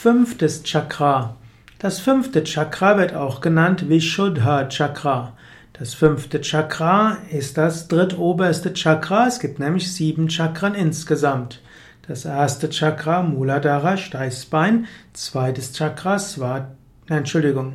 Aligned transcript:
Fünftes 0.00 0.62
Chakra. 0.62 1.34
Das 1.80 1.98
fünfte 1.98 2.44
Chakra 2.44 2.96
wird 2.98 3.14
auch 3.14 3.40
genannt 3.40 3.88
Vishuddha 3.88 4.68
Chakra. 4.68 5.32
Das 5.72 5.92
fünfte 5.92 6.40
Chakra 6.40 7.18
ist 7.32 7.58
das 7.58 7.88
drittoberste 7.88 8.74
Chakra. 8.74 9.26
Es 9.26 9.40
gibt 9.40 9.58
nämlich 9.58 9.92
sieben 9.92 10.30
Chakren 10.30 10.76
insgesamt. 10.76 11.60
Das 12.06 12.24
erste 12.24 12.70
Chakra, 12.70 13.24
Muladhara, 13.24 13.96
Steißbein. 13.96 14.86
Zweites 15.14 15.72
Chakra, 15.72 16.20
Svat, 16.20 16.68
Entschuldigung, 17.08 17.72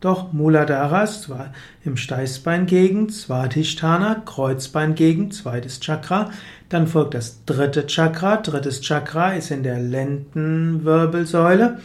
doch 0.00 0.32
Muladhara 0.32 1.04
ist 1.04 1.30
im 1.84 1.96
Steißbeingegend, 1.96 3.12
Swadhisthana, 3.12 4.22
Kreuzbeingegend, 4.26 5.34
zweites 5.34 5.80
Chakra. 5.80 6.30
Dann 6.68 6.86
folgt 6.86 7.14
das 7.14 7.44
dritte 7.46 7.86
Chakra. 7.86 8.36
Drittes 8.36 8.82
Chakra 8.82 9.32
ist 9.32 9.50
in 9.50 9.62
der 9.62 9.80
Lendenwirbelsäule 9.80 11.78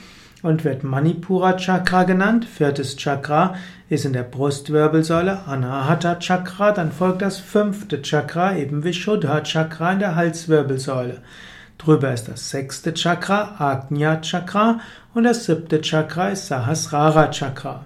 und 0.44 0.66
wird 0.66 0.84
Manipura 0.84 1.53
Chakra 1.53 2.03
genannt. 2.03 2.45
Viertes 2.45 2.98
Chakra 2.98 3.55
ist 3.89 4.05
in 4.05 4.14
der 4.14 4.23
Brustwirbelsäule, 4.23 5.48
Anahata 5.48 6.16
Chakra. 6.16 6.73
Dann 6.73 6.91
folgt 6.91 7.22
das 7.22 7.39
fünfte 7.39 8.02
Chakra, 8.02 8.58
eben 8.58 8.84
Vishuddha 8.84 9.41
Chakra 9.41 9.94
in 9.94 10.00
der 10.00 10.16
Halswirbelsäule. 10.16 11.20
Drüber 11.78 12.14
ist 12.14 12.28
das 12.28 12.50
sechste 12.50 12.94
Chakra, 12.94 13.55
Ajna 13.58 14.22
Chakra, 14.22 14.81
und 15.14 15.23
das 15.23 15.45
siebte 15.45 15.81
Chakra 15.81 16.30
ist 16.30 16.48
Sahasrara 16.48 17.31
Chakra. 17.31 17.86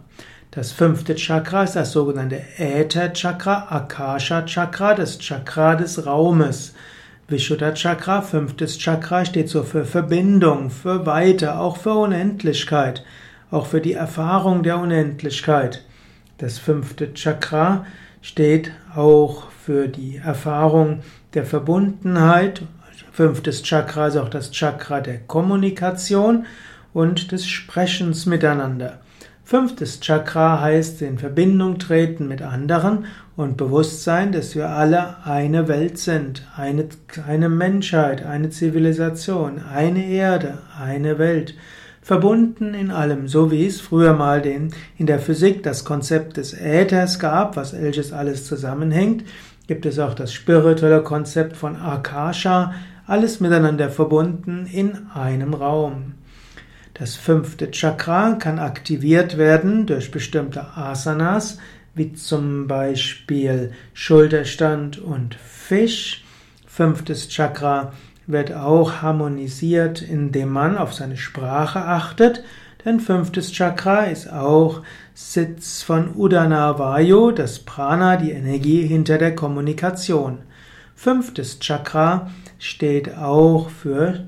Das 0.55 0.72
fünfte 0.72 1.16
Chakra 1.16 1.64
ist 1.64 1.76
das 1.76 1.91
sogenannte 1.91 2.41
Äther 2.58 3.12
Chakra, 3.12 3.68
Akasha 3.70 4.44
Chakra, 4.44 4.94
das 4.94 5.20
Chakra 5.20 5.76
des 5.76 6.05
Raumes. 6.05 6.73
Vishuddha 7.28 7.73
Chakra, 7.73 8.22
fünftes 8.22 8.78
Chakra, 8.78 9.26
steht 9.26 9.50
so 9.50 9.64
für 9.64 9.84
Verbindung, 9.84 10.70
für 10.70 11.05
Weite, 11.05 11.59
auch 11.59 11.76
für 11.76 11.95
Unendlichkeit, 11.95 13.04
auch 13.52 13.66
für 13.66 13.81
die 13.81 13.95
Erfahrung 13.95 14.64
der 14.64 14.80
Unendlichkeit. 14.80 15.83
Das 16.38 16.58
fünfte 16.58 17.14
Chakra 17.14 17.86
steht 18.22 18.72
auch 18.95 19.50
für 19.50 19.89
die 19.89 20.22
Erfahrung 20.23 21.02
der 21.33 21.45
Verbundenheit. 21.45 22.61
Fünftes 23.11 23.61
Chakra 23.61 24.08
ist 24.08 24.16
auch 24.16 24.30
das 24.30 24.52
Chakra 24.52 25.02
der 25.02 25.17
Kommunikation 25.17 26.45
und 26.94 27.33
des 27.33 27.45
Sprechens 27.45 28.26
miteinander. 28.26 29.02
Fünftes 29.48 30.00
Chakra 30.00 30.60
heißt 30.60 31.04
in 31.04 31.20
Verbindung 31.20 31.78
treten 31.78 32.28
mit 32.28 32.42
anderen 32.42 33.06
und 33.36 33.58
Bewusstsein, 33.58 34.32
dass 34.32 34.56
wir 34.56 34.70
alle 34.70 35.24
eine 35.24 35.68
Welt 35.68 36.00
sind, 36.00 36.48
eine, 36.58 36.88
eine 37.28 37.48
Menschheit, 37.48 38.26
eine 38.26 38.50
Zivilisation, 38.50 39.62
eine 39.62 40.04
Erde, 40.04 40.58
eine 40.82 41.20
Welt, 41.20 41.54
verbunden 42.02 42.73
in 42.73 42.90
allem, 42.90 43.28
so 43.28 43.52
wie 43.52 43.68
es 43.68 43.80
früher 43.80 44.14
mal 44.14 44.42
den, 44.42 44.73
in 44.98 45.06
der 45.06 45.20
Physik 45.20 45.62
das 45.62 45.86
Konzept 45.86 46.38
des 46.38 46.54
Äthers 46.60 47.20
gab, 47.20 47.56
was 47.56 47.80
welches 47.80 48.14
alles 48.14 48.48
zusammenhängt, 48.48 49.26
gibt 49.68 49.86
es 49.86 50.00
auch 50.00 50.16
das 50.16 50.34
spirituelle 50.34 51.04
Konzept 51.04 51.56
von 51.56 51.76
Akasha, 51.76 52.73
alles 53.06 53.42
miteinander 53.42 53.92
verbunden 53.92 54.66
in 54.66 55.06
einem 55.14 55.54
Raum. 55.54 56.16
Das 56.98 57.18
fünfte 57.18 57.72
Chakra 57.72 58.36
kann 58.36 58.58
aktiviert 58.58 59.38
werden 59.38 59.86
durch 59.86 60.12
bestimmte 60.12 60.78
Asanas, 60.78 61.58
wie 61.94 62.14
zum 62.14 62.68
Beispiel 62.68 63.74
Schulterstand 63.94 65.00
und 65.00 65.36
Fisch. 65.36 66.23
Fünftes 66.66 67.28
Chakra 67.28 67.92
wird 68.28 68.54
auch 68.54 69.02
harmonisiert, 69.02 70.02
indem 70.02 70.48
man 70.50 70.78
auf 70.78 70.94
seine 70.94 71.18
Sprache 71.18 71.84
achtet. 71.84 72.46
Denn 72.86 73.02
fünftes 73.02 73.52
Chakra 73.52 74.06
ist 74.06 74.32
auch 74.32 74.82
Sitz 75.14 75.82
von 75.82 76.16
Udana 76.16 76.80
Vayu, 76.80 77.32
das 77.32 77.60
Prana, 77.60 78.16
die 78.16 78.32
Energie 78.32 78.88
hinter 78.88 79.17
der 79.17 79.36
Kommunikation. 79.36 80.38
Fünftes 80.95 81.60
Chakra 81.60 82.32
steht 82.58 83.17
auch 83.17 83.70
für 83.70 84.28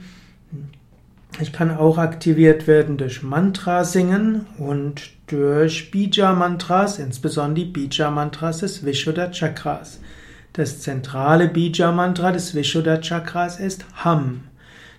ich 1.39 1.53
kann 1.53 1.75
auch 1.75 1.97
aktiviert 1.97 2.67
werden 2.67 2.97
durch 2.97 3.21
Mantra 3.21 3.83
singen 3.83 4.45
und 4.57 5.11
durch 5.27 5.91
Bija 5.91 6.33
Mantras, 6.33 6.99
insbesondere 6.99 7.65
die 7.65 7.71
Bija 7.71 8.09
Mantras 8.09 8.59
des 8.59 8.85
Vishuddha 8.85 9.31
Chakras. 9.31 9.99
Das 10.53 10.81
zentrale 10.81 11.47
Bija 11.47 11.91
Mantra 11.91 12.31
des 12.31 12.55
Vishuddha 12.55 12.97
Chakras 12.97 13.59
ist 13.59 13.85
Ham. 14.03 14.45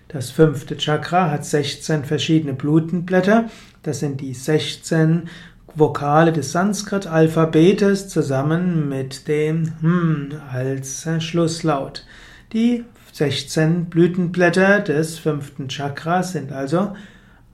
Das 0.07 0.31
fünfte 0.31 0.77
Chakra 0.77 1.29
hat 1.29 1.45
16 1.45 2.05
verschiedene 2.05 2.53
Blutenblätter. 2.53 3.49
Das 3.83 3.99
sind 3.99 4.21
die 4.21 4.33
16 4.33 5.29
Vokale 5.75 6.31
des 6.31 6.51
Sanskrit-Alphabetes 6.51 8.07
zusammen 8.07 8.89
mit 8.89 9.27
dem 9.27 9.73
Hm 9.81 10.29
als 10.51 11.07
Schlusslaut. 11.19 12.05
Die 12.53 12.83
16 13.13 13.85
Blütenblätter 13.91 14.79
des 14.79 15.19
fünften 15.19 15.67
Chakras 15.67 16.31
sind 16.31 16.51
also 16.51 16.95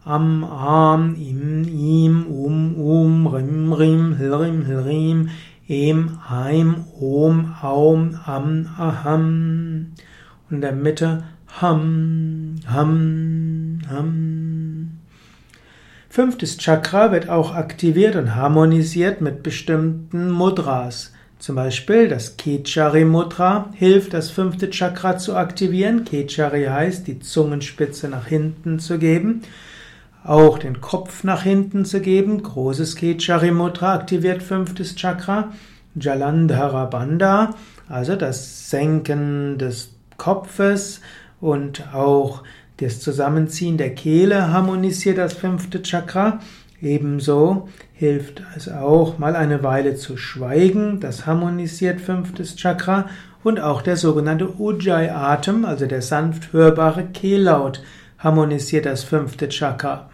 Am, 0.05 0.45
Am, 0.45 1.15
Im, 1.15 1.67
Im, 1.67 2.27
Um, 2.27 2.77
Um, 2.77 3.27
Rim, 3.27 3.73
Rim, 3.73 4.15
Hilrim, 4.15 4.65
Hilrim, 4.65 5.29
Em, 5.67 6.17
Aim, 6.29 6.85
Om, 6.97 7.53
Aum, 7.61 8.17
Am, 8.25 8.67
Aham. 8.77 9.87
Und 10.49 10.55
in 10.55 10.61
der 10.61 10.71
Mitte 10.71 11.25
Ham, 11.59 12.55
Ham, 12.65 13.79
Ham. 13.89 14.91
Fünftes 16.07 16.57
Chakra 16.57 17.11
wird 17.11 17.27
auch 17.27 17.53
aktiviert 17.53 18.15
und 18.15 18.33
harmonisiert 18.33 19.19
mit 19.19 19.43
bestimmten 19.43 20.31
Mudras. 20.31 21.11
Zum 21.39 21.55
Beispiel 21.55 22.07
das 22.07 22.37
Kechari 22.37 23.05
Mudra 23.05 23.69
hilft, 23.73 24.13
das 24.13 24.31
fünfte 24.31 24.69
Chakra 24.69 25.17
zu 25.17 25.35
aktivieren. 25.35 26.05
Kechari 26.05 26.65
heißt, 26.65 27.07
die 27.07 27.19
Zungenspitze 27.19 28.07
nach 28.07 28.27
hinten 28.27 28.79
zu 28.79 28.97
geben, 28.97 29.41
auch 30.23 30.57
den 30.57 30.81
Kopf 30.81 31.23
nach 31.23 31.43
hinten 31.43 31.85
zu 31.85 31.99
geben. 31.99 32.41
Großes 32.41 32.95
Kechari 32.95 33.51
Mudra 33.51 33.93
aktiviert 33.93 34.41
fünftes 34.41 34.95
Chakra. 34.95 35.51
Jalandhara 35.95 36.85
Bandha, 36.85 37.55
also 37.87 38.15
das 38.15 38.69
Senken 38.69 39.57
des 39.57 39.93
Kopfes 40.17 41.01
und 41.39 41.93
auch 41.93 42.43
das 42.77 42.99
Zusammenziehen 42.99 43.77
der 43.77 43.95
Kehle 43.95 44.51
harmonisiert 44.51 45.17
das 45.17 45.33
fünfte 45.33 45.81
Chakra. 45.81 46.39
Ebenso 46.81 47.69
hilft 47.93 48.43
es 48.55 48.69
auch, 48.69 49.17
mal 49.17 49.35
eine 49.35 49.63
Weile 49.63 49.95
zu 49.95 50.17
schweigen. 50.17 50.99
Das 50.99 51.25
harmonisiert 51.25 52.01
fünftes 52.01 52.55
Chakra. 52.55 53.09
Und 53.43 53.59
auch 53.59 53.81
der 53.81 53.95
sogenannte 53.95 54.59
Ujjayi-Atem, 54.59 55.65
also 55.65 55.85
der 55.85 56.01
sanft 56.01 56.51
hörbare 56.51 57.05
Kehllaut, 57.05 57.83
harmonisiert 58.17 58.85
das 58.85 59.03
fünfte 59.03 59.49
Chakra. 59.49 60.09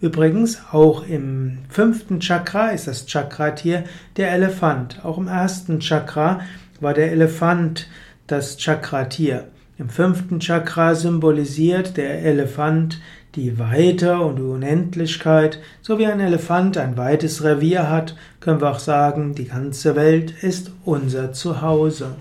Übrigens, 0.00 0.60
auch 0.72 1.06
im 1.06 1.58
fünften 1.70 2.20
Chakra 2.20 2.68
ist 2.68 2.86
das 2.86 3.06
Chakratier 3.06 3.84
der 4.16 4.30
Elefant. 4.32 5.04
Auch 5.04 5.16
im 5.16 5.28
ersten 5.28 5.80
Chakra 5.80 6.40
war 6.80 6.92
der 6.92 7.12
Elefant 7.12 7.88
das 8.26 8.58
Chakratier. 8.58 9.48
Im 9.78 9.90
fünften 9.90 10.40
Chakra 10.40 10.94
symbolisiert 10.94 11.98
der 11.98 12.22
Elefant 12.22 12.98
die 13.34 13.58
Weite 13.58 14.20
und 14.20 14.36
die 14.36 14.42
Unendlichkeit. 14.42 15.60
So 15.82 15.98
wie 15.98 16.06
ein 16.06 16.20
Elefant 16.20 16.78
ein 16.78 16.96
weites 16.96 17.44
Revier 17.44 17.90
hat, 17.90 18.16
können 18.40 18.62
wir 18.62 18.70
auch 18.70 18.78
sagen, 18.78 19.34
die 19.34 19.44
ganze 19.44 19.94
Welt 19.94 20.32
ist 20.42 20.70
unser 20.86 21.34
Zuhause. 21.34 22.14